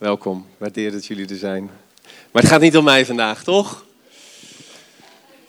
[0.00, 1.70] Welkom, waardeer dat jullie er zijn.
[2.30, 3.84] Maar het gaat niet om mij vandaag, toch?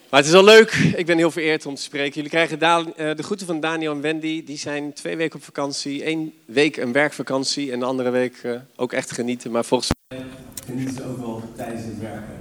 [0.10, 2.14] Maar het is wel leuk, ik ben heel vereerd om te spreken.
[2.14, 4.44] Jullie krijgen eh, de groeten van Daniel en Wendy.
[4.44, 6.08] Die zijn twee weken op vakantie.
[6.08, 9.52] Eén week een werkvakantie en de andere week eh, ook echt genieten.
[9.52, 10.24] Maar volgens mij
[10.66, 12.40] genieten ze ook wel tijdens het werken.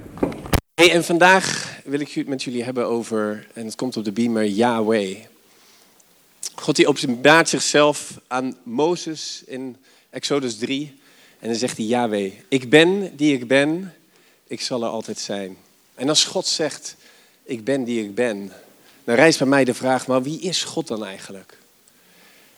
[0.73, 4.11] Hey, en vandaag wil ik het met jullie hebben over, en het komt op de
[4.11, 5.17] beamer, Yahweh.
[6.55, 9.77] God die openbaart zichzelf aan Mozes in
[10.09, 10.99] Exodus 3.
[11.41, 13.93] En dan zegt hij, Yahweh, ik ben die ik ben,
[14.47, 15.57] ik zal er altijd zijn.
[15.95, 16.95] En als God zegt,
[17.43, 18.51] ik ben die ik ben,
[19.03, 21.57] dan rijst bij mij de vraag, maar wie is God dan eigenlijk?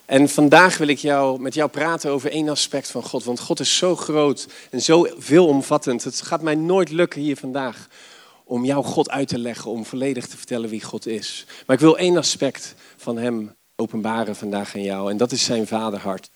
[0.06, 3.23] En vandaag wil ik jou, met jou praten over één aspect van God.
[3.23, 6.04] Want God is zo groot en zo veelomvattend.
[6.04, 7.88] Het gaat mij nooit lukken hier vandaag
[8.44, 11.45] om jouw God uit te leggen, om volledig te vertellen wie God is.
[11.66, 15.12] Maar ik wil één aspect van Hem openbaren vandaag aan jou.
[15.12, 16.30] En dat is zijn vaderhart.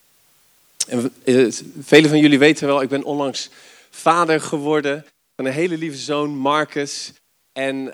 [0.87, 3.49] En uh, velen van jullie weten wel, ik ben onlangs
[3.89, 5.05] vader geworden
[5.35, 7.13] van een hele lieve zoon, Marcus.
[7.53, 7.93] En uh,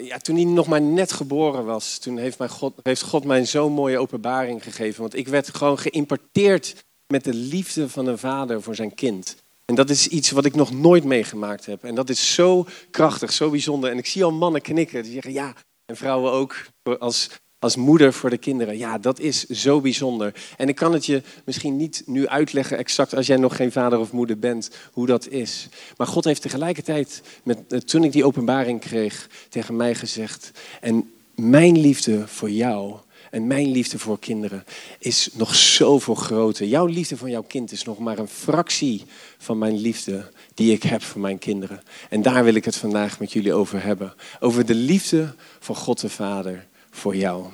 [0.00, 3.44] ja, toen hij nog maar net geboren was, toen heeft, mijn God, heeft God mij
[3.46, 5.00] zo'n mooie openbaring gegeven.
[5.00, 9.36] Want ik werd gewoon geïmporteerd met de liefde van een vader voor zijn kind.
[9.64, 11.84] En dat is iets wat ik nog nooit meegemaakt heb.
[11.84, 13.90] En dat is zo krachtig, zo bijzonder.
[13.90, 15.54] En ik zie al mannen knikken, die zeggen ja,
[15.86, 16.56] en vrouwen ook,
[16.98, 17.28] als
[17.62, 18.78] als moeder voor de kinderen.
[18.78, 20.34] Ja, dat is zo bijzonder.
[20.56, 23.98] En ik kan het je misschien niet nu uitleggen exact als jij nog geen vader
[23.98, 25.68] of moeder bent, hoe dat is.
[25.96, 31.10] Maar God heeft tegelijkertijd, met, eh, toen ik die openbaring kreeg, tegen mij gezegd, en
[31.34, 32.96] mijn liefde voor jou
[33.30, 34.64] en mijn liefde voor kinderen
[34.98, 36.66] is nog zoveel groter.
[36.66, 39.04] Jouw liefde voor jouw kind is nog maar een fractie
[39.38, 41.82] van mijn liefde die ik heb voor mijn kinderen.
[42.08, 44.14] En daar wil ik het vandaag met jullie over hebben.
[44.40, 47.44] Over de liefde van God de Vader voor jou.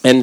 [0.00, 0.18] En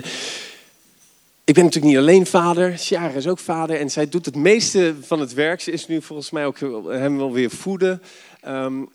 [1.43, 4.95] ik ben natuurlijk niet alleen vader, Sjara is ook vader en zij doet het meeste
[5.01, 5.61] van het werk.
[5.61, 8.01] Ze is nu volgens mij ook hem wel weer voeden.
[8.47, 8.89] Um,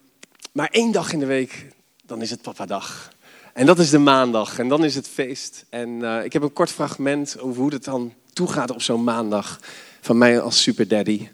[0.53, 1.67] maar één dag in de week,
[2.03, 3.13] dan is het papadag.
[3.53, 5.65] En dat is de maandag en dan is het feest.
[5.69, 9.61] En uh, ik heb een kort fragment over hoe het dan toegaat op zo'n maandag
[10.01, 11.29] van mij als superdaddy.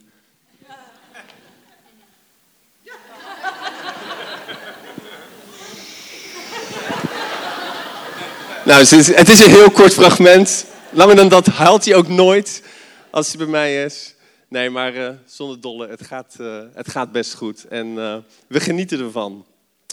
[8.65, 10.67] Nou, het is, het is een heel kort fragment.
[10.91, 12.63] Langer dan dat haalt hij ook nooit
[13.11, 14.15] als hij bij mij is.
[14.49, 17.65] Nee, maar uh, zonder dolle, het gaat, uh, het gaat best goed.
[17.65, 19.47] En uh, we genieten ervan.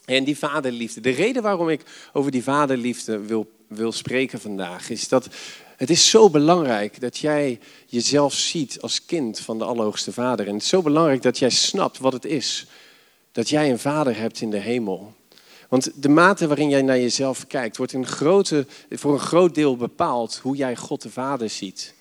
[0.06, 1.02] En die vaderliefde.
[1.02, 1.82] De reden waarom ik
[2.14, 5.28] over die vaderliefde wil, wil spreken vandaag is dat
[5.78, 10.48] het is zo belangrijk dat jij jezelf ziet als kind van de Allerhoogste Vader.
[10.48, 12.68] En het is zo belangrijk dat jij snapt wat het is
[13.32, 15.18] dat jij een vader hebt in de hemel.
[15.70, 20.40] Want de mate waarin jij naar jezelf kijkt, wordt grote, voor een groot deel bepaald
[20.42, 21.94] hoe jij God de Vader ziet.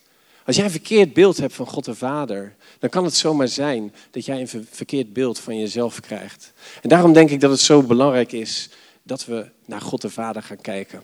[0.44, 3.94] Als jij een verkeerd beeld hebt van God de Vader, dan kan het zomaar zijn
[4.10, 6.52] dat jij een verkeerd beeld van jezelf krijgt.
[6.82, 8.68] En daarom denk ik dat het zo belangrijk is
[9.02, 11.02] dat we naar God de Vader gaan kijken.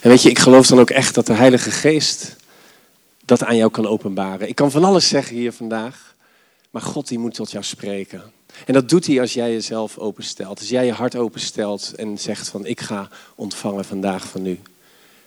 [0.00, 2.36] En weet je, ik geloof dan ook echt dat de Heilige Geest
[3.24, 4.48] dat aan jou kan openbaren.
[4.48, 6.13] Ik kan van alles zeggen hier vandaag.
[6.74, 8.22] Maar God die moet tot jou spreken.
[8.66, 10.58] En dat doet hij als jij jezelf openstelt.
[10.58, 14.60] Als jij je hart openstelt en zegt van ik ga ontvangen vandaag van u.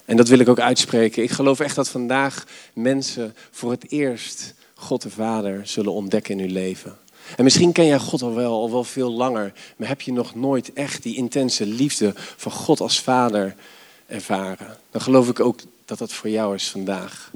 [0.06, 1.24] En dat wil ik ook uitspreken.
[1.24, 6.40] Ik geloof echt dat vandaag mensen voor het eerst God de Vader zullen ontdekken in
[6.40, 6.98] hun leven.
[7.38, 10.36] En misschien ken jij God al wel, al wel veel langer, maar heb je nog
[10.36, 13.56] nooit echt die intense liefde van God als Vader
[14.08, 14.78] ervaren.
[14.92, 17.32] Dan geloof ik ook dat dat voor jou is vandaag.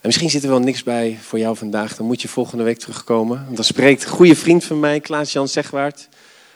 [0.00, 1.96] En misschien zit er wel niks bij voor jou vandaag.
[1.96, 3.44] Dan moet je volgende week terugkomen.
[3.44, 6.08] Want dan spreekt een goede vriend van mij, Klaas-Jan Zegwaard.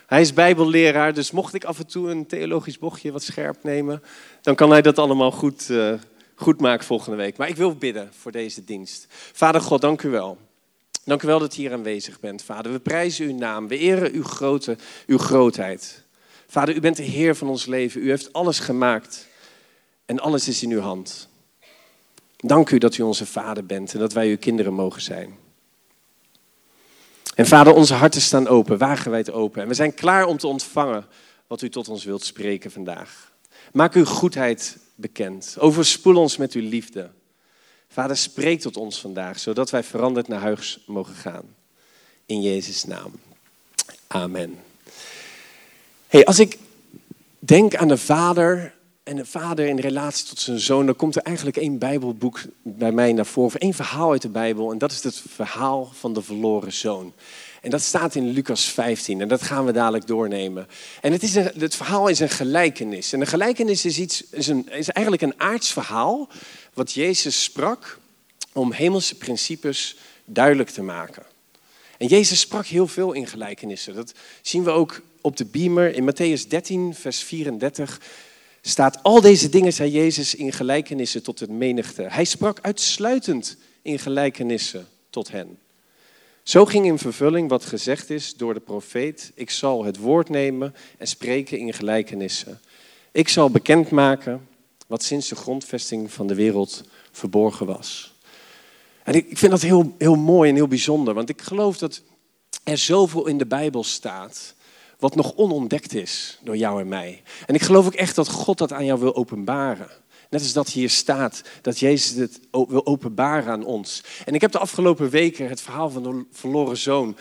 [0.07, 4.03] Hij is bijbelleraar, dus mocht ik af en toe een theologisch bochtje wat scherp nemen,
[4.43, 5.93] dan kan hij dat allemaal goed, uh,
[6.35, 7.37] goed maken volgende week.
[7.37, 9.07] Maar ik wil bidden voor deze dienst.
[9.33, 10.39] Vader God, dank u wel.
[11.05, 12.73] Dank u wel dat u hier aanwezig bent, Vader.
[12.73, 14.77] We prijzen uw naam, we eren uw, grote,
[15.07, 16.03] uw grootheid.
[16.47, 18.03] Vader, u bent de Heer van ons leven.
[18.03, 19.27] U heeft alles gemaakt
[20.07, 21.29] en alles is in uw hand.
[22.45, 25.39] Dank u dat u onze vader bent en dat wij uw kinderen mogen zijn.
[27.35, 29.63] En vader, onze harten staan open, wagenwijd open.
[29.63, 31.07] En we zijn klaar om te ontvangen
[31.47, 33.33] wat u tot ons wilt spreken vandaag.
[33.73, 35.57] Maak uw goedheid bekend.
[35.59, 37.11] Overspoel ons met uw liefde.
[37.89, 41.55] Vader, spreek tot ons vandaag, zodat wij veranderd naar huis mogen gaan.
[42.27, 43.13] In Jezus' naam.
[44.07, 44.59] Amen.
[46.07, 46.59] Hey, als ik
[47.39, 51.23] denk aan de Vader, en een vader in relatie tot zijn zoon, dan komt er
[51.23, 54.71] eigenlijk één Bijbelboek bij mij naar voren, één verhaal uit de Bijbel.
[54.73, 57.13] En dat is het verhaal van de verloren zoon.
[57.61, 60.69] En dat staat in Lucas 15 en dat gaan we dadelijk doornemen.
[61.01, 63.13] En het, is het verhaal is een gelijkenis.
[63.13, 66.29] En een gelijkenis is, iets, is, een, is eigenlijk een aards verhaal
[66.75, 67.99] wat Jezus sprak
[68.53, 71.23] om hemelse principes duidelijk te maken.
[71.99, 73.95] En Jezus sprak heel veel in gelijkenissen.
[73.95, 74.13] Dat
[74.43, 75.95] zien we ook op de beamer.
[75.95, 78.01] In Matthäus 13, vers 34
[78.63, 82.03] staat: Al deze dingen zei Jezus in gelijkenissen tot het menigte.
[82.03, 85.59] Hij sprak uitsluitend in gelijkenissen tot hen.
[86.43, 90.75] Zo ging in vervulling wat gezegd is door de profeet: Ik zal het woord nemen
[90.99, 92.61] en spreken in gelijkenissen.
[93.13, 94.49] Ik zal bekendmaken
[94.87, 98.15] wat sinds de grondvesting van de wereld verborgen was.
[99.03, 102.03] En ik vind dat heel, heel mooi en heel bijzonder, want ik geloof dat
[102.65, 104.55] er zoveel in de Bijbel staat
[105.03, 107.23] wat nog onontdekt is door jou en mij.
[107.47, 109.89] En ik geloof ook echt dat God dat aan jou wil openbaren.
[110.31, 114.05] Net als dat hier staat, dat Jezus het wil openbaren aan ons.
[114.25, 117.17] En ik heb de afgelopen weken het verhaal van de verloren zoon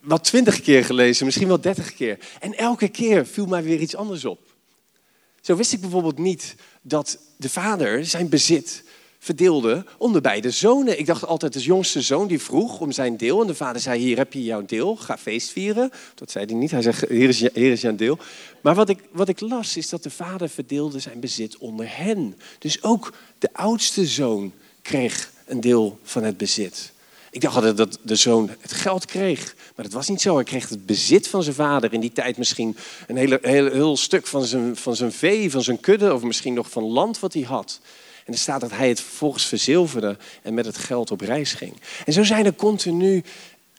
[0.00, 2.18] wel twintig keer gelezen, misschien wel dertig keer.
[2.40, 4.40] En elke keer viel mij weer iets anders op.
[5.40, 8.84] Zo wist ik bijvoorbeeld niet dat de vader zijn bezit
[9.24, 10.98] verdeelde onder beide zonen.
[10.98, 13.40] Ik dacht altijd, de jongste zoon die vroeg om zijn deel.
[13.40, 15.90] En de vader zei, hier heb je jouw deel, ga feest vieren.
[16.14, 18.18] Dat zei hij niet, hij zei, hier is, hier is jouw deel.
[18.60, 22.36] Maar wat ik, wat ik las, is dat de vader verdeelde zijn bezit onder hen.
[22.58, 26.92] Dus ook de oudste zoon kreeg een deel van het bezit.
[27.30, 29.54] Ik dacht altijd dat de zoon het geld kreeg.
[29.76, 30.34] Maar dat was niet zo.
[30.34, 31.92] Hij kreeg het bezit van zijn vader.
[31.92, 35.62] In die tijd misschien een hele, heel, heel stuk van zijn, van zijn vee, van
[35.62, 36.14] zijn kudde.
[36.14, 37.80] Of misschien nog van land wat hij had.
[38.24, 41.72] En er staat dat hij het vervolgens verzilverde en met het geld op reis ging.
[42.04, 43.22] En zo zijn er continu,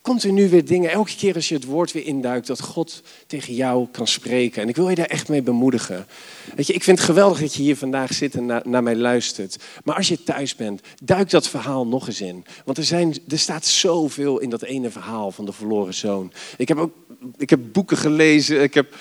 [0.01, 0.91] continu weer dingen.
[0.91, 4.61] Elke keer als je het woord weer induikt, dat God tegen jou kan spreken.
[4.61, 6.07] En ik wil je daar echt mee bemoedigen.
[6.55, 9.57] Weet je, ik vind het geweldig dat je hier vandaag zit en naar mij luistert.
[9.83, 12.45] Maar als je thuis bent, duik dat verhaal nog eens in.
[12.65, 16.31] Want er, zijn, er staat zoveel in dat ene verhaal van de verloren zoon.
[16.57, 16.91] Ik heb ook
[17.37, 18.63] ik heb boeken gelezen.
[18.63, 18.95] Ik heb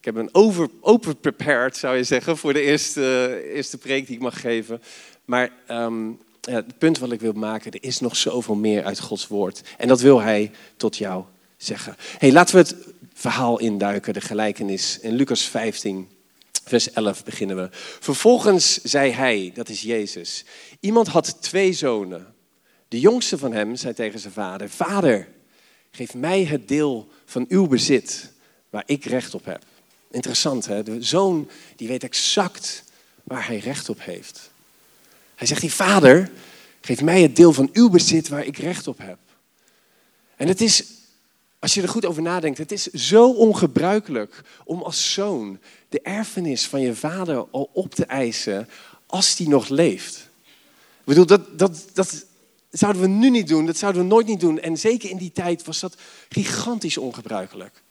[0.00, 0.34] ik heb een
[0.80, 4.82] over, prepared, zou je zeggen, voor de eerste, eerste preek die ik mag geven.
[5.24, 5.52] Maar
[6.40, 9.62] ja, het punt wat ik wil maken, er is nog zoveel meer uit Gods woord.
[9.78, 11.24] En dat wil hij tot jou
[11.56, 11.96] zeggen.
[12.18, 12.76] Hey, laten we het
[13.14, 14.98] verhaal induiken, de gelijkenis.
[15.00, 16.08] In Lucas 15,
[16.64, 17.68] vers 11 beginnen we.
[18.00, 20.44] Vervolgens zei hij, dat is Jezus,
[20.80, 22.34] iemand had twee zonen.
[22.88, 25.28] De jongste van hem zei tegen zijn vader, vader,
[25.90, 28.32] geef mij het deel van uw bezit
[28.70, 29.62] waar ik recht op heb.
[30.10, 30.82] Interessant, hè?
[30.82, 32.84] De zoon die weet exact
[33.24, 34.50] waar hij recht op heeft.
[35.34, 36.30] Hij zegt, die vader,
[36.80, 39.18] geef mij het deel van uw bezit waar ik recht op heb.
[40.36, 40.84] En het is,
[41.58, 45.58] als je er goed over nadenkt, het is zo ongebruikelijk om als zoon
[45.88, 48.68] de erfenis van je vader al op te eisen
[49.06, 50.28] als die nog leeft.
[51.00, 52.24] Ik bedoel, dat, dat, dat
[52.70, 54.60] zouden we nu niet doen, dat zouden we nooit niet doen.
[54.60, 55.96] En zeker in die tijd was dat
[56.28, 57.82] gigantisch ongebruikelijk.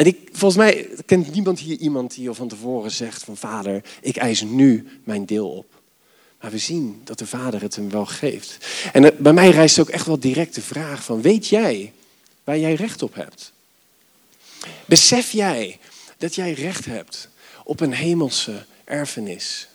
[0.00, 3.82] En ik, volgens mij kent niemand hier iemand die al van tevoren zegt van vader,
[4.00, 5.80] ik eis nu mijn deel op.
[6.40, 8.66] Maar we zien dat de vader het hem wel geeft.
[8.92, 11.92] En bij mij rijst ook echt wel direct de vraag van, weet jij
[12.44, 13.52] waar jij recht op hebt?
[14.84, 15.78] Besef jij
[16.18, 17.28] dat jij recht hebt
[17.64, 19.68] op een hemelse erfenis?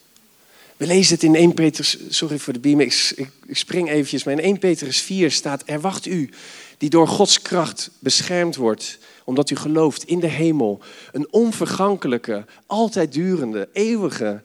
[0.77, 4.33] We lezen het in 1 Petrus, sorry voor de beam, ik, ik, spring eventjes, maar
[4.33, 6.29] in 1 Petrus 4 staat, er wacht u
[6.77, 10.79] die door Gods kracht beschermd wordt omdat u gelooft in de hemel.
[11.11, 14.41] Een onvergankelijke, altijd durende, eeuwige,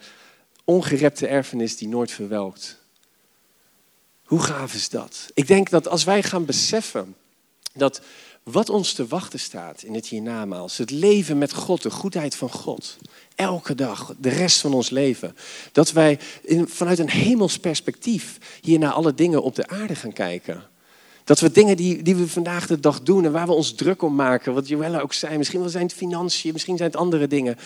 [0.64, 2.78] ongerepte erfenis die nooit verwelkt.
[4.24, 5.30] Hoe gaaf is dat?
[5.34, 7.14] Ik denk dat als wij gaan beseffen
[7.74, 8.00] dat
[8.42, 12.50] wat ons te wachten staat in het hiernamaals, het leven met God, de goedheid van
[12.50, 12.96] God,
[13.34, 15.36] elke dag, de rest van ons leven,
[15.72, 20.12] dat wij in, vanuit een hemels perspectief hier naar alle dingen op de aarde gaan
[20.12, 20.69] kijken.
[21.30, 24.02] Dat we dingen die, die we vandaag de dag doen en waar we ons druk
[24.02, 27.26] om maken, wat Joella ook zei, misschien wel zijn het financiën, misschien zijn het andere
[27.26, 27.58] dingen.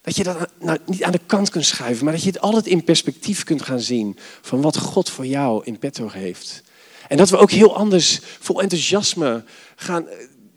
[0.00, 2.66] Dat je dat nou, niet aan de kant kunt schuiven, maar dat je het altijd
[2.66, 6.62] in perspectief kunt gaan zien van wat God voor jou in petto heeft.
[7.08, 9.44] En dat we ook heel anders, vol enthousiasme,
[9.76, 10.06] gaan,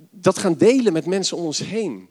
[0.09, 2.07] dat gaan delen met mensen om ons heen.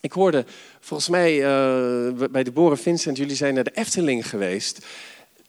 [0.00, 0.44] Ik hoorde
[0.80, 4.86] volgens mij uh, bij Boren Vincent, jullie zijn naar de Efteling geweest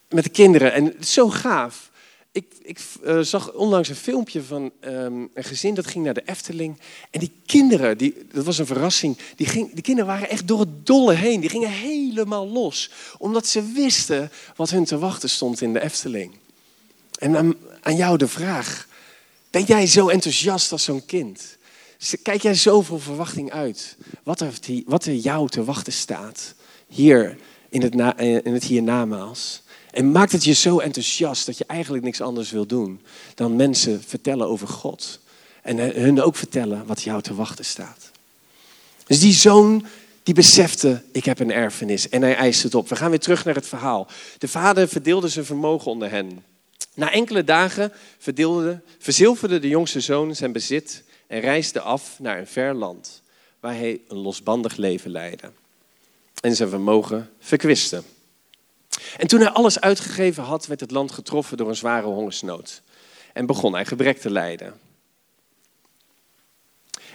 [0.09, 0.73] met de kinderen.
[0.73, 1.87] En zo gaaf
[2.31, 6.23] ik, ik uh, zag onlangs een filmpje van um, een gezin dat ging naar de
[6.25, 6.77] Efteling.
[7.11, 10.59] En die kinderen, die, dat was een verrassing, die, ging, die kinderen waren echt door
[10.59, 11.39] het dolle heen.
[11.39, 16.35] Die gingen helemaal los, omdat ze wisten wat hun te wachten stond in de Efteling.
[17.19, 18.87] En aan, aan jou de vraag,
[19.49, 21.57] ben jij zo enthousiast als zo'n kind?
[22.21, 23.97] Kijk jij zoveel verwachting uit?
[24.23, 24.53] Wat er,
[24.85, 26.55] wat er jou te wachten staat
[26.87, 27.37] hier
[27.77, 29.61] in het, na, in het hiernamaals?
[29.91, 33.01] En maakt het je zo enthousiast dat je eigenlijk niks anders wil doen
[33.35, 35.19] dan mensen vertellen over God.
[35.63, 38.11] En hun ook vertellen wat jou te wachten staat.
[39.05, 39.85] Dus die zoon
[40.23, 42.89] Die besefte, ik heb een erfenis en hij eist het op.
[42.89, 44.07] We gaan weer terug naar het verhaal.
[44.37, 46.43] De vader verdeelde zijn vermogen onder hen.
[46.93, 52.47] Na enkele dagen verdeelde, verzilverde de jongste zoon zijn bezit en reisde af naar een
[52.47, 53.21] ver land,
[53.59, 55.51] waar hij een losbandig leven leidde
[56.41, 58.03] en zijn vermogen verkwiste.
[59.17, 62.81] En toen hij alles uitgegeven had, werd het land getroffen door een zware hongersnood
[63.33, 64.79] en begon hij gebrek te lijden.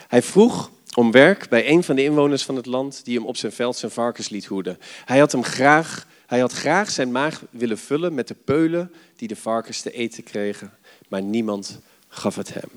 [0.08, 3.36] Hij vroeg om werk bij een van de inwoners van het land die hem op
[3.36, 4.78] zijn veld zijn varkens liet hoeden.
[5.04, 9.28] Hij had, hem graag, hij had graag zijn maag willen vullen met de peulen die
[9.28, 10.72] de varkens te eten kregen,
[11.08, 12.70] maar niemand gaf het hem.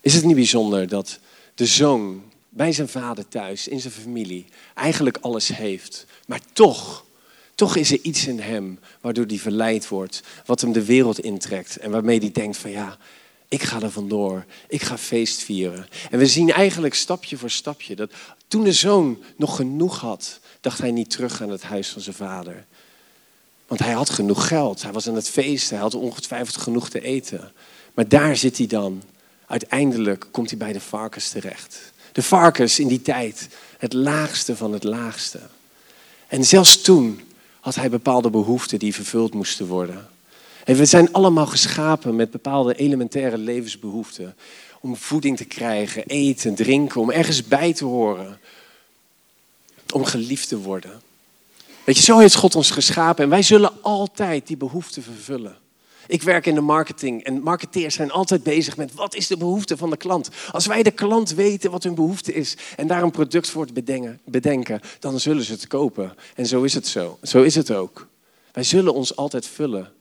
[0.00, 1.18] Is het niet bijzonder dat
[1.54, 7.04] de zoon bij zijn vader thuis, in zijn familie, eigenlijk alles heeft, maar toch,
[7.54, 11.76] toch is er iets in hem waardoor hij verleid wordt, wat hem de wereld intrekt
[11.76, 12.98] en waarmee hij denkt van ja,
[13.52, 14.44] ik ga er vandoor.
[14.68, 15.86] Ik ga feest vieren.
[16.10, 18.12] En we zien eigenlijk stapje voor stapje dat
[18.48, 22.16] toen de zoon nog genoeg had, dacht hij niet terug aan het huis van zijn
[22.16, 22.64] vader.
[23.66, 24.82] Want hij had genoeg geld.
[24.82, 25.74] Hij was aan het feesten.
[25.74, 27.52] Hij had ongetwijfeld genoeg te eten.
[27.94, 29.02] Maar daar zit hij dan.
[29.46, 31.91] Uiteindelijk komt hij bij de varkens terecht.
[32.12, 35.40] De varkens in die tijd, het laagste van het laagste.
[36.28, 37.20] En zelfs toen
[37.60, 40.08] had hij bepaalde behoeften die vervuld moesten worden.
[40.64, 44.36] En we zijn allemaal geschapen met bepaalde elementaire levensbehoeften.
[44.80, 48.40] Om voeding te krijgen, eten, drinken, om ergens bij te horen.
[49.92, 51.02] Om geliefd te worden.
[51.84, 55.56] Weet je, zo heeft God ons geschapen en wij zullen altijd die behoeften vervullen.
[56.12, 59.76] Ik werk in de marketing en marketeers zijn altijd bezig met wat is de behoefte
[59.76, 60.28] van de klant.
[60.50, 64.20] Als wij de klant weten wat hun behoefte is en daar een product voor bedenken,
[64.24, 66.14] bedenken dan zullen ze het kopen.
[66.34, 67.18] En zo is het zo.
[67.22, 68.08] Zo is het ook.
[68.52, 69.92] Wij zullen ons altijd vullen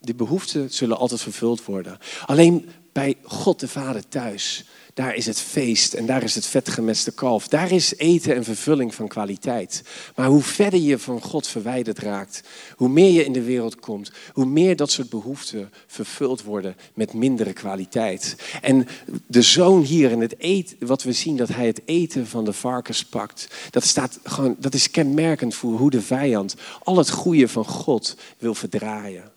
[0.00, 1.98] die behoeften zullen altijd vervuld worden.
[2.26, 7.12] Alleen bij God de Vader thuis, daar is het feest en daar is het vetgemeste
[7.12, 7.48] kalf.
[7.48, 9.82] Daar is eten en vervulling van kwaliteit.
[10.16, 12.42] Maar hoe verder je van God verwijderd raakt,
[12.76, 17.12] hoe meer je in de wereld komt, hoe meer dat soort behoeften vervuld worden met
[17.12, 18.36] mindere kwaliteit.
[18.62, 18.86] En
[19.26, 22.52] de zoon hier in het eten, wat we zien, dat hij het eten van de
[22.52, 27.48] varkens pakt, dat, staat gewoon, dat is kenmerkend voor hoe de vijand al het goede
[27.48, 29.32] van God wil verdraaien.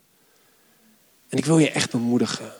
[1.30, 2.54] En ik wil je echt bemoedigen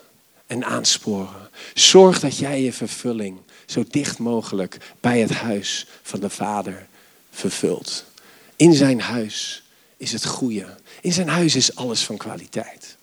[0.46, 1.50] en aansporen.
[1.74, 6.86] Zorg dat jij je vervulling zo dicht mogelijk bij het huis van de Vader
[7.30, 8.04] vervult.
[8.56, 9.62] In zijn huis
[9.96, 10.76] is het goede.
[11.00, 12.96] In zijn huis is alles van kwaliteit.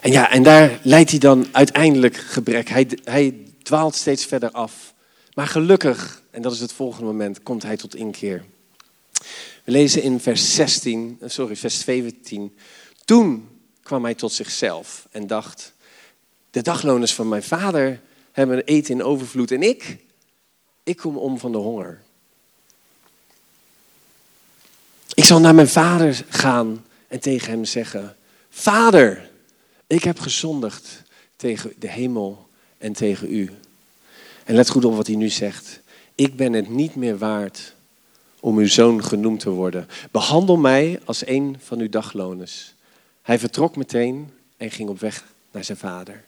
[0.00, 2.68] En ja, en daar leidt hij dan uiteindelijk gebrek.
[2.68, 4.94] Hij, hij dwaalt steeds verder af.
[5.34, 8.44] Maar gelukkig, en dat is het volgende moment, komt hij tot inkeer.
[9.64, 12.56] We lezen in vers 16, eh, sorry, vers 17.
[13.04, 13.48] Toen
[13.82, 15.72] kwam hij tot zichzelf en dacht:
[16.50, 18.00] De dagloners van mijn vader
[18.32, 19.96] hebben eten in overvloed en ik,
[20.82, 22.00] ik kom om van de honger.
[25.14, 28.16] Ik zal naar mijn vader gaan en tegen hem zeggen:
[28.50, 29.30] Vader,
[29.86, 31.02] ik heb gezondigd
[31.36, 32.48] tegen de hemel
[32.78, 33.50] en tegen u.
[34.44, 35.80] En let goed op wat hij nu zegt.
[36.14, 37.74] Ik ben het niet meer waard
[38.40, 39.88] om uw zoon genoemd te worden.
[40.10, 42.74] Behandel mij als een van uw dagloners.
[43.22, 46.24] Hij vertrok meteen en ging op weg naar zijn vader.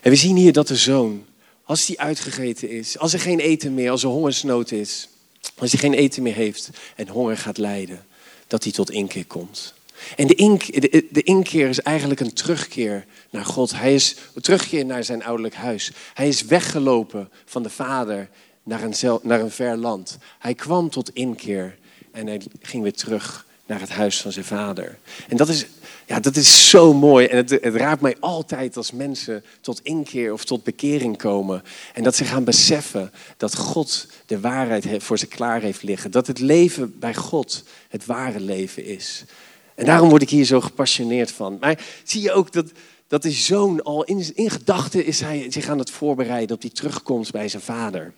[0.00, 1.24] En we zien hier dat de zoon,
[1.64, 5.08] als hij uitgegeten is, als er geen eten meer, als er hongersnood is,
[5.58, 8.06] als hij geen eten meer heeft en honger gaat lijden,
[8.46, 9.74] dat hij tot inkeer komt.
[10.16, 10.80] En de, ink,
[11.12, 13.76] de, inkeer is eigenlijk een terugkeer naar God.
[13.76, 15.92] Hij is een terugkeer naar zijn ouderlijk huis.
[16.14, 18.28] Hij is weggelopen van de vader
[18.62, 20.18] naar een, naar een ver land.
[20.38, 21.78] Hij kwam tot inkeer
[22.10, 24.98] en hij ging weer terug naar het huis van zijn vader.
[25.28, 25.66] En dat is,
[26.06, 27.26] ja, dat is zo mooi.
[27.26, 31.62] En het, het raakt mij altijd als mensen tot inkeer of tot bekering komen.
[31.94, 36.10] En dat ze gaan beseffen dat God de waarheid voor ze klaar heeft liggen.
[36.10, 39.24] Dat het leven bij God het ware leven is.
[39.74, 41.56] En daarom word ik hier zo gepassioneerd van.
[41.60, 42.70] Maar zie je ook dat,
[43.06, 46.70] dat de zoon al in, in gedachten is hij zich aan het voorbereiden op hij
[46.70, 48.12] terugkomt bij zijn vader.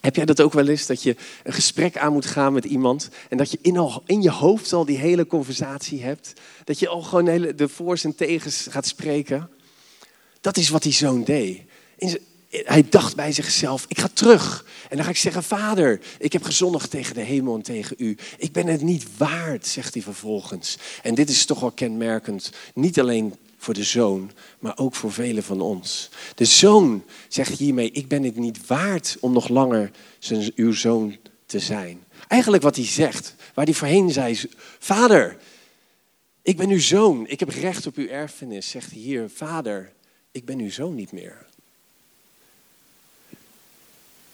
[0.00, 3.08] Heb jij dat ook wel eens, dat je een gesprek aan moet gaan met iemand
[3.28, 6.32] en dat je in, al, in je hoofd al die hele conversatie hebt?
[6.64, 9.50] Dat je al gewoon hele, de voor's en tegens gaat spreken?
[10.40, 11.60] Dat is wat die zoon deed.
[12.50, 14.64] hij dacht bij zichzelf, ik ga terug.
[14.88, 18.16] En dan ga ik zeggen, vader, ik heb gezondigd tegen de hemel en tegen u.
[18.38, 20.78] Ik ben het niet waard, zegt hij vervolgens.
[21.02, 25.42] En dit is toch wel kenmerkend, niet alleen voor de zoon, maar ook voor velen
[25.42, 26.08] van ons.
[26.34, 31.16] De zoon zegt hiermee, ik ben het niet waard om nog langer zijn, uw zoon
[31.46, 32.04] te zijn.
[32.28, 34.40] Eigenlijk wat hij zegt, waar hij voorheen zei,
[34.78, 35.36] vader,
[36.42, 39.92] ik ben uw zoon, ik heb recht op uw erfenis, zegt hij hier, vader,
[40.30, 41.46] ik ben uw zoon niet meer.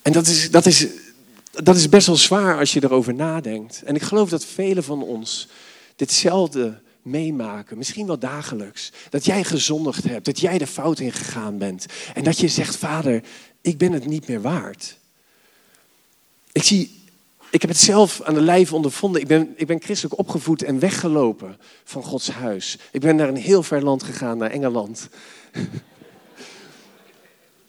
[0.02, 0.86] En dat is, dat, is,
[1.50, 3.82] dat is best wel zwaar als je erover nadenkt.
[3.82, 5.48] En ik geloof dat velen van ons
[5.96, 6.80] ditzelfde
[7.10, 8.92] meemaken, misschien wel dagelijks.
[9.10, 11.86] Dat jij gezondigd hebt, dat jij de fout ingegaan bent.
[12.14, 13.22] En dat je zegt, vader,
[13.60, 14.96] ik ben het niet meer waard.
[16.52, 17.00] Ik, zie,
[17.50, 19.20] ik heb het zelf aan de lijf ondervonden.
[19.20, 22.78] Ik ben, ik ben christelijk opgevoed en weggelopen van Gods huis.
[22.92, 25.08] Ik ben naar een heel ver land gegaan, naar Engeland.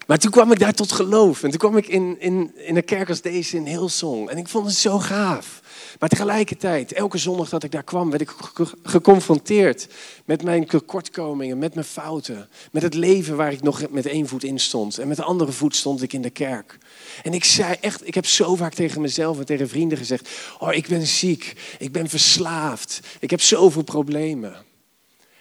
[0.09, 1.43] Maar toen kwam ik daar tot geloof.
[1.43, 4.29] En toen kwam ik in, in, in een kerk als deze in Hillsong.
[4.29, 5.61] En ik vond het zo gaaf.
[5.99, 8.35] Maar tegelijkertijd, elke zondag dat ik daar kwam, werd ik
[8.83, 9.87] geconfronteerd
[10.25, 12.49] met mijn tekortkomingen, met mijn fouten.
[12.71, 14.97] Met het leven waar ik nog met één voet in stond.
[14.97, 16.77] En met de andere voet stond ik in de kerk.
[17.23, 20.73] En ik zei echt, ik heb zo vaak tegen mezelf en tegen vrienden gezegd: Oh,
[20.73, 24.55] ik ben ziek, ik ben verslaafd, ik heb zoveel problemen.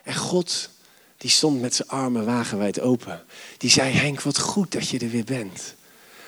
[0.03, 0.71] En God,
[1.19, 3.25] die stond met zijn armen wagenwijd open.
[3.57, 5.75] Die zei: Henk, wat goed dat je er weer bent.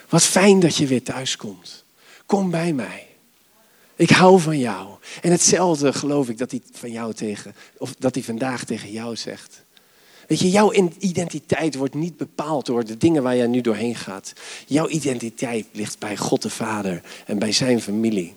[0.08, 1.84] Wat fijn dat je weer thuis komt.
[2.26, 3.06] Kom bij mij.
[3.96, 4.88] Ik hou van jou.
[5.22, 9.16] En hetzelfde geloof ik dat hij van jou tegen, of dat hij vandaag tegen jou
[9.16, 9.62] zegt.
[10.26, 14.32] Weet je, jouw identiteit wordt niet bepaald door de dingen waar jij nu doorheen gaat.
[14.66, 18.34] Jouw identiteit ligt bij God de Vader en bij zijn familie.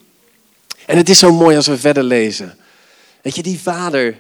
[0.86, 2.58] En het is zo mooi als we verder lezen.
[3.22, 4.20] Weet je, die vader,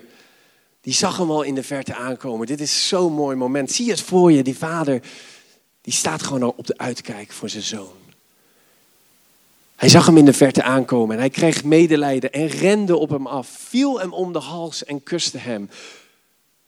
[0.84, 2.48] die zag hem al in de verte aankomen.
[2.48, 3.72] Dit is zo'n mooi moment.
[3.72, 5.02] Zie het voor je, die vader,
[5.82, 7.94] die staat gewoon al op de uitkijk voor zijn zoon.
[9.76, 13.28] Hij zag hem in de verte aankomen en hij kreeg medelijden en rende op hem
[13.28, 15.70] af, viel hem om de hals en kuste hem.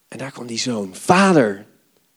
[0.08, 0.96] En daar kwam die zoon.
[0.96, 1.66] Vader,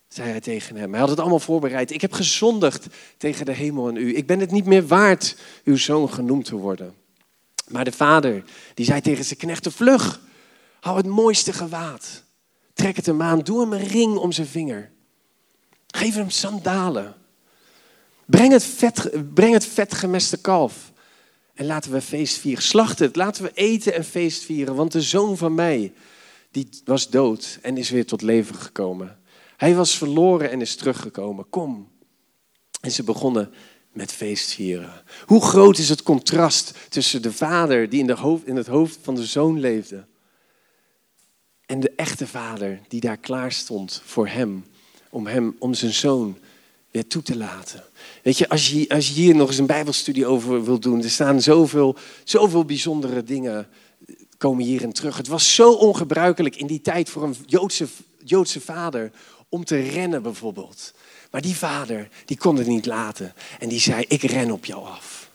[0.08, 0.90] zei hij tegen hem.
[0.90, 1.90] Hij had het allemaal voorbereid.
[1.90, 2.86] Ik heb gezondigd
[3.16, 4.16] tegen de hemel en u.
[4.16, 6.94] Ik ben het niet meer waard uw zoon genoemd te worden.
[7.68, 10.20] Maar de vader, die zei tegen zijn knechten, vlug,
[10.80, 12.24] hou het mooiste gewaad.
[12.72, 14.90] Trek het hem aan, doe hem een ring om zijn vinger.
[15.86, 17.14] Geef hem sandalen.
[18.24, 20.92] Breng het, vet, breng het vetgemeste kalf.
[21.54, 22.62] En laten we feest vieren.
[22.62, 24.74] Slacht het, laten we eten en feest vieren.
[24.74, 25.92] Want de zoon van mij,
[26.50, 29.18] die was dood en is weer tot leven gekomen.
[29.56, 31.48] Hij was verloren en is teruggekomen.
[31.50, 31.88] Kom.
[32.80, 33.52] En ze begonnen
[33.92, 35.02] met feestvieren.
[35.26, 39.14] Hoe groot is het contrast tussen de vader die in, de in het hoofd van
[39.14, 40.06] de zoon leefde.
[41.68, 44.64] En de echte vader die daar klaar stond voor hem.
[45.10, 46.38] Om, hem, om zijn zoon
[46.90, 47.84] weer toe te laten.
[48.22, 51.10] Weet je, als je, als je hier nog eens een bijbelstudie over wilt doen, er
[51.10, 53.68] staan zoveel, zoveel bijzondere dingen
[54.38, 55.16] komen hierin terug.
[55.16, 57.86] Het was zo ongebruikelijk in die tijd voor een Joodse,
[58.24, 59.10] Joodse vader
[59.48, 60.94] om te rennen bijvoorbeeld.
[61.30, 63.34] Maar die vader, die kon het niet laten.
[63.58, 65.30] En die zei, ik ren op jou af.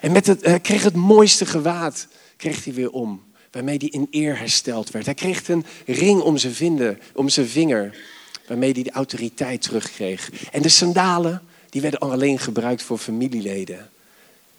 [0.00, 3.28] En met het, hij kreeg het mooiste gewaad, kreeg hij weer om.
[3.50, 5.04] Waarmee hij in eer hersteld werd.
[5.04, 7.96] Hij kreeg een ring om zijn, om zijn vinger.
[8.46, 10.30] Waarmee hij de autoriteit terugkreeg.
[10.50, 13.90] En de sandalen, die werden alleen gebruikt voor familieleden.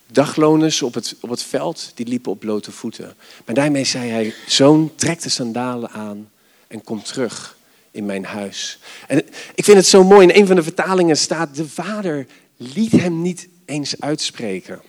[0.08, 3.15] Dagloners op het, op het veld, die liepen op blote voeten.
[3.45, 6.30] Maar daarmee zei hij, zoon, trek de sandalen aan
[6.67, 7.58] en kom terug
[7.91, 8.80] in mijn huis.
[9.08, 9.17] En
[9.56, 12.27] ik vind het zo mooi, in een van de vertalingen staat, de vader
[12.58, 14.82] liet hem niet eens uitspreken.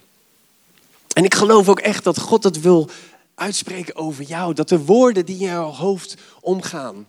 [1.13, 2.91] En ik geloof ook echt dat God het wil
[3.35, 4.55] uitspreken over jou.
[4.55, 7.09] Dat de woorden die in jouw hoofd omgaan,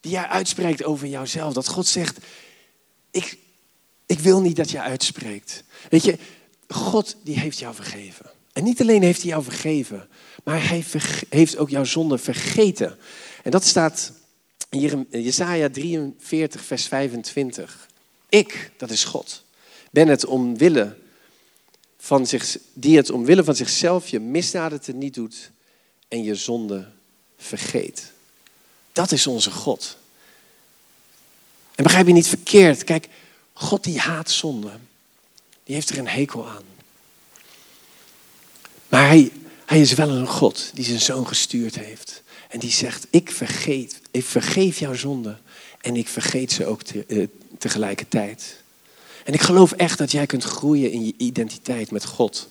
[0.00, 2.18] die jij uitspreekt over jouzelf, dat God zegt,
[3.10, 3.38] ik,
[4.06, 5.64] ik wil niet dat je uitspreekt.
[5.90, 6.18] Weet je,
[6.68, 8.30] God die heeft jou vergeven.
[8.52, 10.08] En niet alleen heeft hij jou vergeven,
[10.44, 10.84] maar hij
[11.28, 12.98] heeft ook jouw zonde vergeten.
[13.42, 14.12] En dat staat
[14.70, 17.88] hier in Jesaja 43, vers 25.
[18.28, 19.44] Ik, dat is God,
[19.90, 20.96] ben het omwille
[22.04, 25.50] van zich, die het omwille van zichzelf je misdaden te niet doet
[26.08, 26.88] en je zonde
[27.36, 28.12] vergeet.
[28.92, 29.96] Dat is onze God.
[31.74, 33.08] En begrijp je niet verkeerd, kijk,
[33.52, 34.70] God die haat zonde.
[35.64, 36.64] Die heeft er een hekel aan.
[38.88, 39.30] Maar hij,
[39.66, 42.22] hij is wel een God die zijn zoon gestuurd heeft.
[42.48, 45.38] En die zegt, ik vergeet, ik vergeef jouw zonde.
[45.80, 47.26] En ik vergeet ze ook te, eh,
[47.58, 48.61] tegelijkertijd.
[49.24, 52.48] En ik geloof echt dat jij kunt groeien in je identiteit met God.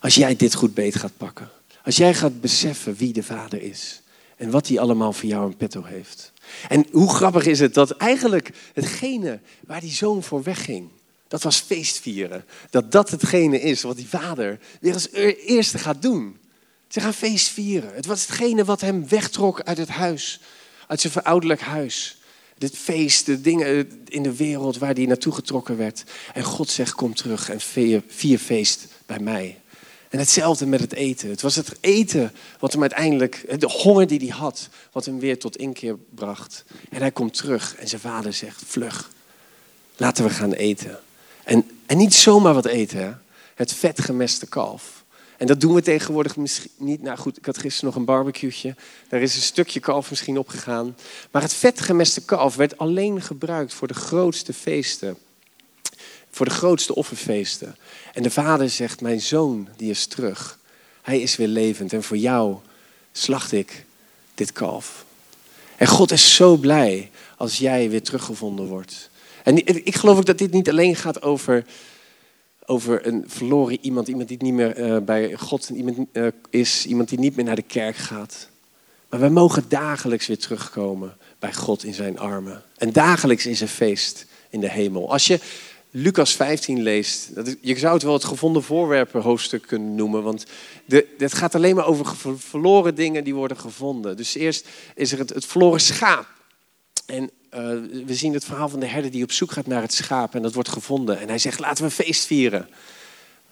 [0.00, 1.50] Als jij dit goed beet gaat pakken.
[1.84, 4.02] Als jij gaat beseffen wie de Vader is.
[4.36, 6.32] En wat hij allemaal voor jou in petto heeft.
[6.68, 10.88] En hoe grappig is het dat eigenlijk hetgene waar die zoon voor wegging,
[11.28, 12.44] dat was feestvieren.
[12.70, 15.10] Dat dat hetgene is wat die vader weer als
[15.46, 16.38] eerste gaat doen.
[16.88, 17.94] Ze gaan feestvieren.
[17.94, 20.40] Het was hetgene wat hem wegtrok uit het huis,
[20.86, 22.19] uit zijn verouderlijk huis.
[22.60, 26.04] De dingen in de wereld waar hij naartoe getrokken werd.
[26.34, 27.60] En God zegt, kom terug en
[28.06, 29.60] vier feest bij mij.
[30.08, 31.30] En hetzelfde met het eten.
[31.30, 35.38] Het was het eten wat hem uiteindelijk, de honger die hij had, wat hem weer
[35.38, 36.64] tot inkeer bracht.
[36.90, 39.10] En hij komt terug en zijn vader zegt, vlug,
[39.96, 40.98] laten we gaan eten.
[41.44, 43.10] En En niet zomaar wat eten, hè?
[43.54, 44.99] het vetgemeste kalf.
[45.40, 47.02] En dat doen we tegenwoordig misschien niet.
[47.02, 48.74] Nou goed, ik had gisteren nog een barbecueetje.
[49.08, 50.96] Daar is een stukje kalf misschien opgegaan.
[51.30, 55.16] Maar het vetgemeste kalf werd alleen gebruikt voor de grootste feesten.
[56.30, 57.76] Voor de grootste offerfeesten.
[58.12, 60.58] En de vader zegt, mijn zoon die is terug.
[61.02, 61.92] Hij is weer levend.
[61.92, 62.56] En voor jou
[63.12, 63.84] slacht ik
[64.34, 65.04] dit kalf.
[65.76, 69.10] En God is zo blij als jij weer teruggevonden wordt.
[69.44, 71.64] En ik geloof ook dat dit niet alleen gaat over,
[72.70, 77.08] over een verloren iemand, iemand die niet meer uh, bij God iemand, uh, is, iemand
[77.08, 78.48] die niet meer naar de kerk gaat.
[79.08, 82.62] Maar we mogen dagelijks weer terugkomen bij God in zijn armen.
[82.76, 85.12] En dagelijks is er feest in de hemel.
[85.12, 85.40] Als je
[85.90, 90.44] Lucas 15 leest, dat je zou het wel het gevonden voorwerpen hoofdstuk kunnen noemen, want
[90.84, 94.16] de, het gaat alleen maar over verloren dingen die worden gevonden.
[94.16, 96.26] Dus eerst is er het, het verloren schaap.
[97.06, 97.60] En uh,
[98.06, 100.42] we zien het verhaal van de herder die op zoek gaat naar het schaap en
[100.42, 101.20] dat wordt gevonden.
[101.20, 102.68] En hij zegt, laten we feest vieren,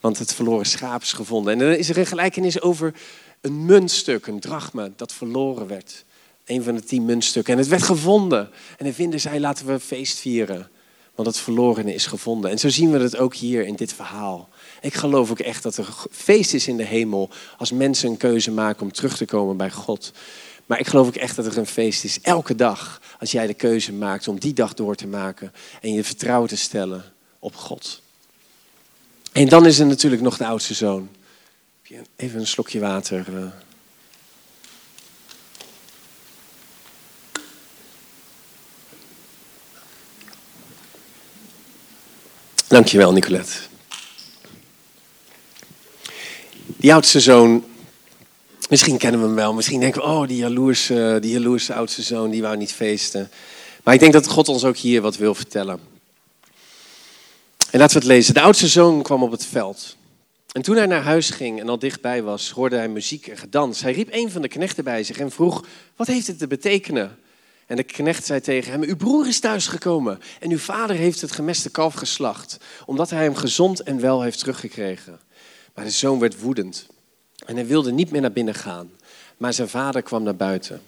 [0.01, 1.53] want het verloren schaap is gevonden.
[1.53, 2.95] En dan is er een gelijkenis over
[3.41, 6.05] een muntstuk, een drachma, dat verloren werd.
[6.45, 7.53] Een van de tien muntstukken.
[7.53, 8.51] En het werd gevonden.
[8.77, 10.71] En de vinden zij, laten we feest vieren.
[11.15, 12.51] Want het verlorene is gevonden.
[12.51, 14.49] En zo zien we het ook hier in dit verhaal.
[14.81, 18.51] Ik geloof ook echt dat er feest is in de hemel als mensen een keuze
[18.51, 20.13] maken om terug te komen bij God.
[20.69, 23.55] Maar ik geloof ook echt dat er een feest is elke dag als jij de
[23.55, 27.05] keuze maakt om die dag door te maken en je vertrouwen te stellen
[27.39, 28.03] op God.
[29.33, 31.09] En dan is er natuurlijk nog de oudste zoon.
[32.17, 33.27] Even een slokje water.
[33.29, 33.47] Uh.
[42.67, 43.59] Dankjewel, Nicolette.
[46.67, 47.65] Die oudste zoon,
[48.69, 49.55] misschien kennen we hem wel.
[49.55, 53.31] Misschien denken we, oh, die jaloerse, die jaloerse oudste zoon, die wou niet feesten.
[53.83, 55.81] Maar ik denk dat God ons ook hier wat wil vertellen.
[57.71, 58.35] En laten we het lezen.
[58.35, 59.97] De oudste zoon kwam op het veld.
[60.53, 63.81] En toen hij naar huis ging en al dichtbij was, hoorde hij muziek en gedans.
[63.81, 65.65] Hij riep een van de knechten bij zich en vroeg,
[65.97, 67.19] wat heeft het te betekenen?
[67.67, 71.33] En de knecht zei tegen hem, uw broer is thuisgekomen en uw vader heeft het
[71.33, 75.21] gemeste kalf geslacht, omdat hij hem gezond en wel heeft teruggekregen.
[75.75, 76.87] Maar de zoon werd woedend
[77.49, 78.91] en hij wilde niet meer naar binnen gaan.
[79.37, 80.81] Maar zijn vader kwam naar buiten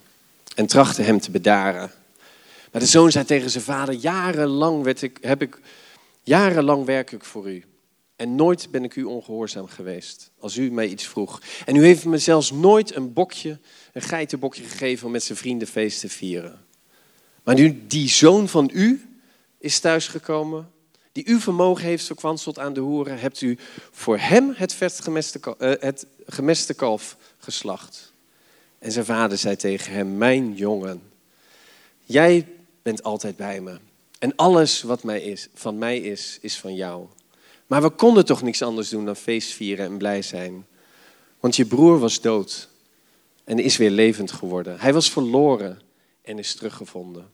[0.54, 1.90] en trachtte hem te bedaren.
[2.72, 5.58] Maar de zoon zei tegen zijn vader, jarenlang, werd ik, heb ik,
[6.22, 7.64] jarenlang werk ik voor u.
[8.16, 11.42] En nooit ben ik u ongehoorzaam geweest als u mij iets vroeg.
[11.66, 13.58] En u heeft me zelfs nooit een bokje,
[13.92, 16.64] een geitenbokje gegeven om met zijn vrienden feest te vieren.
[17.42, 19.18] Maar nu die zoon van u
[19.58, 20.70] is thuisgekomen,
[21.12, 23.58] die uw vermogen heeft verkwanseld aan de hoeren, hebt u
[23.90, 28.12] voor hem het, gemeste, uh, het gemeste kalf geslacht.
[28.78, 31.02] En zijn vader zei tegen hem, mijn jongen,
[32.04, 32.48] jij
[32.82, 33.78] bent altijd bij me.
[34.18, 37.06] En alles wat mij is, van mij is, is van jou.
[37.66, 40.66] Maar we konden toch niks anders doen dan feest vieren en blij zijn.
[41.40, 42.68] Want je broer was dood
[43.44, 44.80] en is weer levend geworden.
[44.80, 45.80] Hij was verloren
[46.22, 47.30] en is teruggevonden.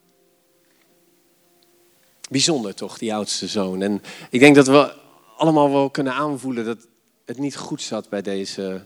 [2.29, 3.83] Bijzonder toch, die oudste zoon.
[3.83, 4.93] En ik denk dat we
[5.37, 6.87] allemaal wel kunnen aanvoelen dat
[7.25, 8.85] het niet goed zat bij deze,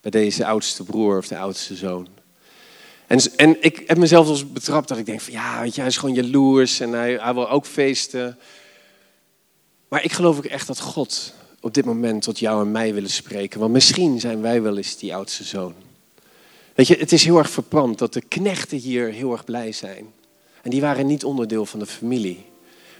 [0.00, 2.08] bij deze oudste broer of de oudste zoon.
[3.06, 5.90] En, en ik heb mezelf als betrapt dat ik denk van ja, weet je, hij
[5.90, 8.38] is gewoon jaloers en hij, hij wil ook feesten.
[9.88, 13.10] Maar ik geloof ook echt dat God op dit moment tot jou en mij willen
[13.10, 13.60] spreken.
[13.60, 15.74] Want misschien zijn wij wel eens die oudste zoon.
[16.74, 20.12] Weet je, het is heel erg verbrand dat de knechten hier heel erg blij zijn.
[20.62, 22.44] En die waren niet onderdeel van de familie.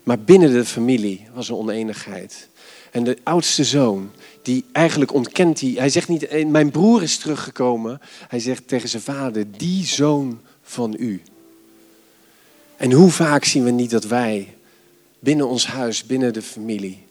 [0.02, 2.48] Maar binnen de familie was er oneenigheid.
[2.90, 4.10] En de oudste zoon,
[4.42, 8.00] die eigenlijk ontkent, die, hij zegt niet, eh, mijn broer is teruggekomen.
[8.28, 11.22] Hij zegt tegen zijn vader, die zoon van u.
[12.76, 14.54] En hoe vaak zien we niet dat wij
[15.18, 17.02] binnen ons huis, binnen de familie,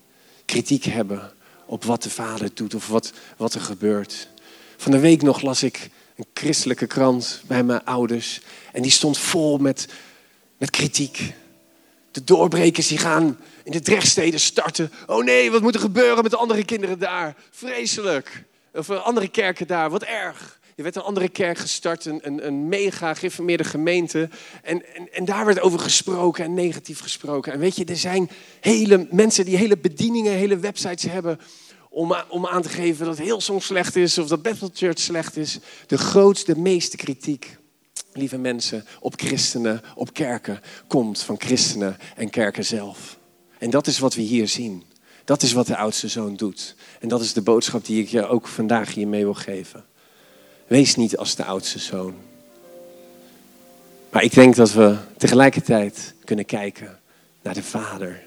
[0.46, 1.32] kritiek hebben
[1.66, 4.28] op wat de vader doet of wat, wat er gebeurt.
[4.78, 9.18] Van de week nog las ik een christelijke krant bij mijn ouders en die stond
[9.18, 9.88] vol met,
[10.58, 11.34] met kritiek.
[12.12, 14.92] De doorbrekers die gaan in de drechtsteden starten.
[15.08, 17.36] Oh nee, wat moet er gebeuren met de andere kinderen daar?
[17.52, 18.44] Vreselijk.
[18.74, 20.60] Of eh, andere kerken daar, wat erg.
[20.76, 24.30] Er werd een andere kerk gestart, een, een, een mega geïnformeerde gemeente.
[24.64, 27.54] En, en, en, daar werd over gesproken en negatief gesproken.
[27.54, 31.40] En weet je, er zijn hele mensen die hele bedieningen, hele websites hebben
[31.90, 35.60] om, om aan te geven dat Hillsong slecht is of dat Bethel Church slecht is.
[35.88, 37.58] De grootste, meeste kritiek,
[38.14, 43.18] lieve mensen, op christenen, op kerken, komt van christenen en kerken zelf.
[43.58, 44.84] En dat is wat we hier zien.
[45.24, 46.76] Dat is wat de oudste zoon doet.
[47.00, 49.86] En dat is de boodschap die ik je ook vandaag hier mee wil geven.
[50.68, 52.14] Wees niet als de oudste zoon.
[54.10, 57.00] Maar ik denk dat we tegelijkertijd kunnen kijken
[57.42, 58.24] naar de Vader.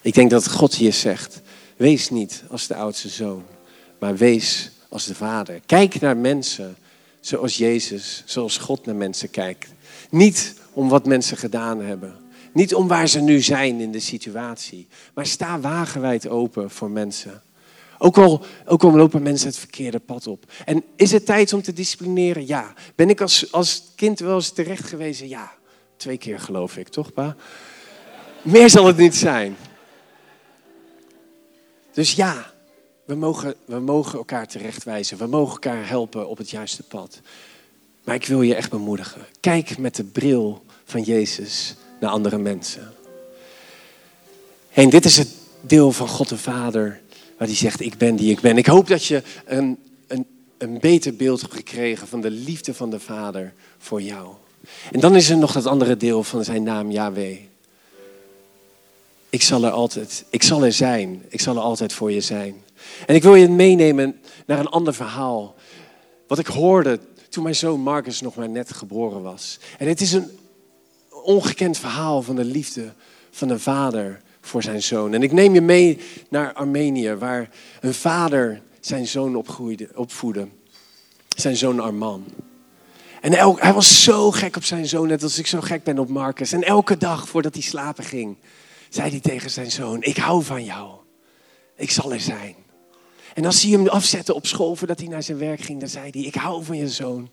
[0.00, 1.40] Ik denk dat God hier zegt,
[1.76, 3.44] wees niet als de oudste zoon,
[3.98, 5.60] maar wees als de vader.
[5.66, 6.76] Kijk naar mensen
[7.28, 9.68] zoals Jezus, zoals God naar mensen kijkt.
[10.10, 12.16] Niet om wat mensen gedaan hebben.
[12.52, 14.86] Niet om waar ze nu zijn in de situatie.
[15.14, 17.42] Maar sta wagenwijd open voor mensen.
[17.98, 20.52] Ook al, ook al lopen mensen het verkeerde pad op.
[20.64, 22.46] En is het tijd om te disciplineren?
[22.46, 22.74] Ja.
[22.94, 25.20] Ben ik als, als kind wel eens terecht geweest?
[25.20, 25.52] Ja.
[25.96, 27.36] Twee keer geloof ik, toch pa?
[28.42, 29.56] Meer zal het niet zijn.
[31.92, 32.52] Dus ja,
[33.08, 35.18] we mogen, we mogen elkaar terechtwijzen.
[35.18, 37.20] We mogen elkaar helpen op het juiste pad.
[38.04, 39.26] Maar ik wil je echt bemoedigen.
[39.40, 42.92] Kijk met de bril van Jezus naar andere mensen.
[44.72, 45.28] En dit is het
[45.60, 47.00] deel van God de Vader
[47.38, 48.56] waar hij zegt, ik ben die ik ben.
[48.56, 50.26] Ik hoop dat je een, een,
[50.58, 54.28] een beter beeld hebt gekregen van de liefde van de Vader voor jou.
[54.92, 57.38] En dan is er nog dat andere deel van zijn naam Yahweh.
[59.30, 61.22] Ik zal er altijd, ik zal er zijn.
[61.28, 62.66] Ik zal er altijd voor je zijn.
[63.06, 65.54] En ik wil je meenemen naar een ander verhaal.
[66.26, 69.58] Wat ik hoorde toen mijn zoon Marcus nog maar net geboren was.
[69.78, 70.30] En het is een
[71.22, 72.92] ongekend verhaal van de liefde
[73.30, 75.14] van een vader voor zijn zoon.
[75.14, 80.48] En ik neem je mee naar Armenië, waar een vader zijn zoon opgroeide, opvoedde.
[81.36, 82.24] Zijn zoon Arman.
[83.20, 86.08] En hij was zo gek op zijn zoon, net als ik zo gek ben op
[86.08, 86.52] Marcus.
[86.52, 88.36] En elke dag voordat hij slapen ging,
[88.88, 90.90] zei hij tegen zijn zoon: Ik hou van jou.
[91.76, 92.54] Ik zal er zijn.
[93.38, 96.10] En als hij hem afzette op school voordat hij naar zijn werk ging, dan zei
[96.10, 97.28] hij: Ik hou van je zoon.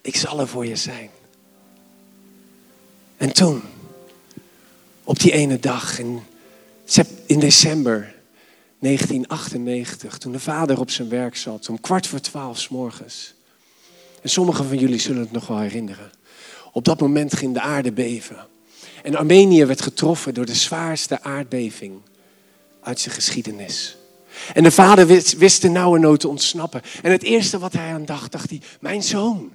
[0.00, 1.10] Ik zal er voor je zijn.
[3.16, 3.62] En toen,
[5.04, 6.22] op die ene dag in,
[7.26, 8.14] in december
[8.78, 13.34] 1998, toen de vader op zijn werk zat, om kwart voor twaalf s morgens.
[14.22, 16.10] En sommigen van jullie zullen het nog wel herinneren.
[16.72, 18.46] Op dat moment ging de aarde beven.
[19.02, 22.00] En Armenië werd getroffen door de zwaarste aardbeving
[22.80, 23.98] uit zijn geschiedenis.
[24.52, 26.82] En de vader wist, wist de nauwe nood te ontsnappen.
[27.02, 29.52] En het eerste wat hij aan dacht, dacht hij, mijn zoon,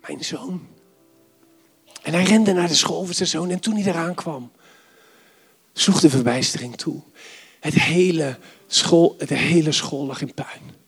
[0.00, 0.66] mijn zoon.
[2.02, 4.52] En hij rende naar de school van zijn zoon en toen hij eraan kwam,
[5.72, 7.02] sloeg de verbijstering toe.
[7.60, 10.83] Het hele school, de hele school lag in puin.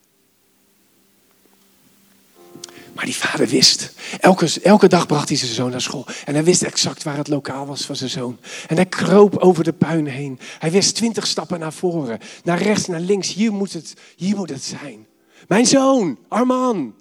[2.96, 3.92] Maar die vader wist.
[4.20, 6.06] Elke, elke dag bracht hij zijn zoon naar school.
[6.24, 8.38] En hij wist exact waar het lokaal was van zijn zoon.
[8.66, 10.38] En hij kroop over de puin heen.
[10.58, 12.18] Hij wist twintig stappen naar voren.
[12.44, 13.34] Naar rechts, naar links.
[13.34, 15.06] Hier moet het, hier moet het zijn.
[15.48, 16.94] Mijn zoon, Arman.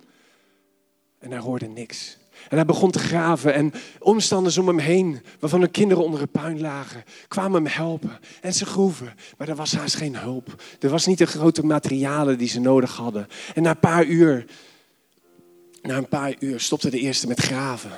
[1.19, 2.17] En hij hoorde niks.
[2.49, 6.31] En hij begon te graven en omstanders om hem heen, waarvan de kinderen onder het
[6.31, 8.19] puin lagen, kwamen hem helpen.
[8.41, 10.63] En ze groeven, maar er was haast geen hulp.
[10.79, 13.27] Er was niet de grote materialen die ze nodig hadden.
[13.53, 14.45] En na een paar uur,
[15.85, 17.91] na een paar uur stopte de eerste met graven.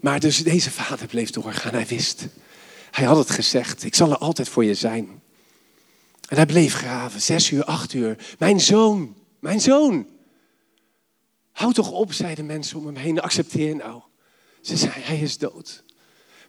[0.00, 2.26] Maar dus deze vader bleef doorgaan, hij wist.
[2.90, 5.22] Hij had het gezegd, ik zal er altijd voor je zijn.
[6.28, 8.16] En hij bleef graven, zes uur, acht uur.
[8.38, 10.06] Mijn zoon, mijn zoon.
[11.52, 13.20] Houd toch op, zeiden mensen om hem heen.
[13.20, 14.02] Accepteer nou.
[14.60, 15.82] Ze zei, hij is dood.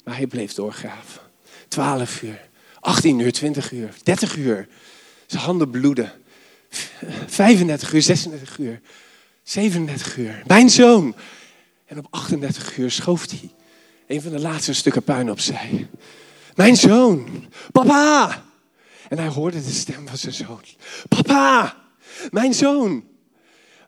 [0.04, 1.22] Maar hij bleef doorgraven.
[1.68, 4.68] Twaalf uur, 18 uur, 20 uur, 30 uur.
[5.26, 6.12] Zijn handen bloeden.
[7.28, 8.82] 35 uur, 36 uur,
[9.44, 10.44] 37 uur.
[10.48, 11.16] Mijn zoon.
[11.86, 13.52] En op 38 uur schoof hij
[14.08, 15.90] een van de laatste stukken puin opzij.
[16.56, 18.44] Mijn zoon, papa.
[19.10, 20.62] En hij hoorde de stem van zijn zoon.
[21.08, 21.78] Papa,
[22.32, 23.04] mijn zoon,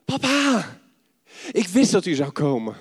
[0.04, 0.78] papa.
[1.52, 2.76] Ik wist dat u zou komen.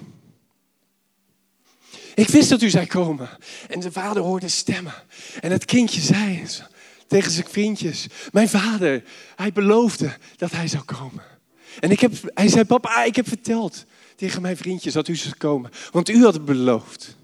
[2.15, 3.29] Ik wist dat u zou komen.
[3.67, 4.93] En de vader hoorde stemmen.
[5.41, 6.45] En het kindje zei
[7.07, 9.03] tegen zijn vriendjes: Mijn vader,
[9.35, 11.23] hij beloofde dat hij zou komen.
[11.79, 13.85] En ik heb, hij zei: Papa, ik heb verteld
[14.15, 15.71] tegen mijn vriendjes dat u zou komen.
[15.91, 17.17] Want u had het beloofd.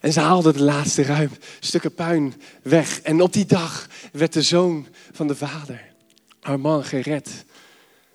[0.00, 1.30] En ze haalden de laatste ruim
[1.60, 3.00] stukken puin weg.
[3.00, 5.92] En op die dag werd de zoon van de vader,
[6.40, 7.44] Armand, gered.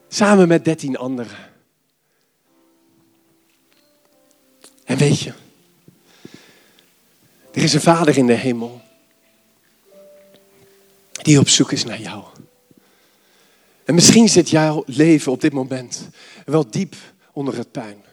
[0.08, 1.52] Samen met dertien anderen.
[4.84, 5.34] En weet je,
[7.52, 8.82] er is een vader in de hemel
[11.12, 12.33] die op zoek is naar jou.
[13.86, 16.10] En misschien zit jouw leven op dit moment
[16.46, 16.96] wel diep
[17.34, 18.04] onder het puin.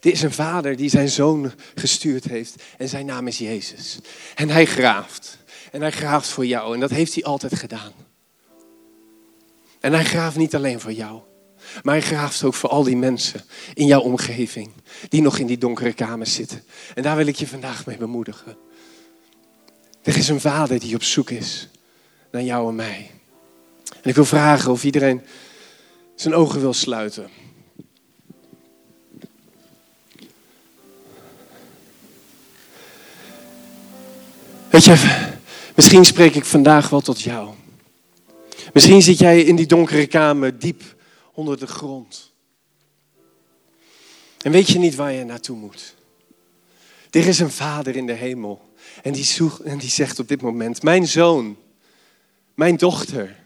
[0.00, 3.98] Dit is een vader die zijn zoon gestuurd heeft en zijn naam is Jezus.
[4.34, 5.38] En hij graaft.
[5.72, 7.92] En hij graaft voor jou en dat heeft hij altijd gedaan.
[9.80, 11.20] En hij graaft niet alleen voor jou,
[11.82, 14.70] maar hij graaft ook voor al die mensen in jouw omgeving
[15.08, 16.64] die nog in die donkere kamers zitten.
[16.94, 18.56] En daar wil ik je vandaag mee bemoedigen.
[20.02, 21.68] Er is een vader die op zoek is
[22.30, 23.10] naar jou en mij.
[24.06, 25.22] En ik wil vragen of iedereen
[26.14, 27.28] zijn ogen wil sluiten.
[34.70, 35.26] Weet je,
[35.74, 37.54] misschien spreek ik vandaag wel tot jou.
[38.72, 40.82] Misschien zit jij in die donkere kamer diep
[41.32, 42.32] onder de grond.
[44.40, 45.94] En weet je niet waar je naartoe moet.
[47.10, 48.68] Er is een vader in de hemel.
[49.02, 51.56] En die, zoekt, en die zegt op dit moment, mijn zoon,
[52.54, 53.44] mijn dochter,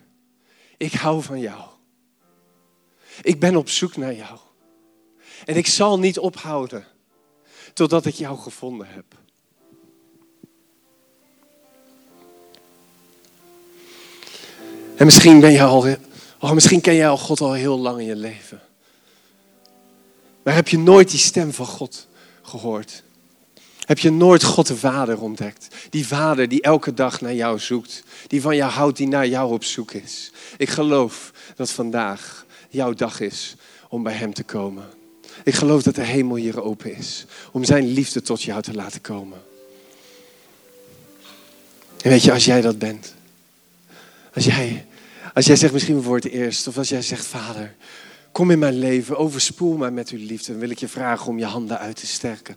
[0.81, 1.62] ik hou van jou.
[3.23, 4.38] Ik ben op zoek naar jou.
[5.45, 6.87] En ik zal niet ophouden
[7.73, 9.05] totdat ik jou gevonden heb.
[14.97, 15.97] En misschien ben je al,
[16.38, 18.61] oh, misschien ken jij al God al heel lang in je leven.
[20.43, 22.09] Maar heb je nooit die stem van God
[22.43, 23.03] gehoord?
[23.90, 25.68] Heb je nooit God de Vader ontdekt?
[25.88, 28.03] Die Vader die elke dag naar jou zoekt.
[28.26, 30.33] Die van jou houdt, die naar jou op zoek is.
[30.57, 33.55] Ik geloof dat vandaag jouw dag is
[33.88, 34.85] om bij Hem te komen.
[35.44, 37.26] Ik geloof dat de hemel hier open is.
[37.53, 39.42] Om Zijn liefde tot jou te laten komen.
[42.03, 43.14] En weet je, als jij dat bent.
[44.35, 44.87] Als jij,
[45.35, 46.68] als jij zegt misschien voor het eerst.
[46.68, 47.74] Of als jij zegt, Vader,
[48.33, 49.16] kom in mijn leven.
[49.16, 50.53] Overspoel mij met uw liefde.
[50.53, 52.57] Dan wil ik je vragen om je handen uit te sterken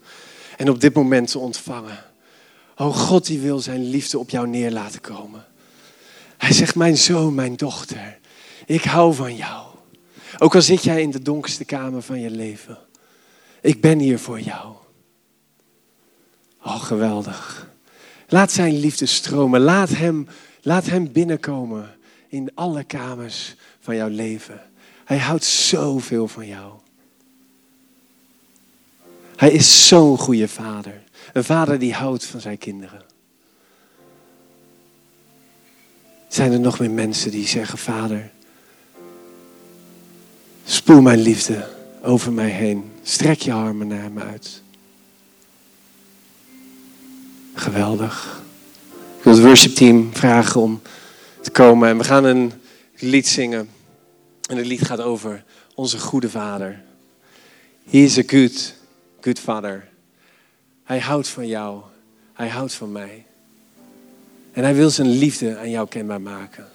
[0.63, 2.03] en op dit moment te ontvangen.
[2.77, 5.45] Oh God, die wil zijn liefde op jou neer laten komen.
[6.37, 8.19] Hij zegt, mijn zoon, mijn dochter,
[8.65, 9.65] ik hou van jou.
[10.37, 12.77] Ook al zit jij in de donkerste kamer van je leven.
[13.61, 14.75] Ik ben hier voor jou.
[16.63, 17.69] Oh, geweldig.
[18.27, 19.61] Laat zijn liefde stromen.
[19.61, 20.27] Laat hem,
[20.61, 21.95] laat hem binnenkomen
[22.27, 24.61] in alle kamers van jouw leven.
[25.05, 26.73] Hij houdt zoveel van jou.
[29.43, 31.03] Hij is zo'n goede vader.
[31.33, 33.01] Een vader die houdt van zijn kinderen.
[36.27, 38.31] Zijn er nog meer mensen die zeggen, vader,
[40.65, 41.69] spoel mijn liefde
[42.03, 42.91] over mij heen.
[43.01, 44.61] Strek je armen naar me uit.
[47.53, 48.41] Geweldig.
[49.17, 50.81] Ik wil het worshipteam vragen om
[51.41, 52.53] te komen en we gaan een
[52.95, 53.69] lied zingen.
[54.49, 55.43] En het lied gaat over
[55.75, 56.83] onze goede vader.
[57.89, 58.81] He is a good
[59.23, 59.87] good father.
[60.83, 61.81] Hij houdt van jou.
[62.33, 63.25] Hij houdt van mij.
[64.51, 66.67] En hij wil zijn liefde aan jou kenbaar maken.